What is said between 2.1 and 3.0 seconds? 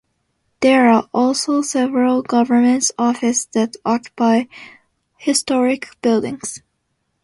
government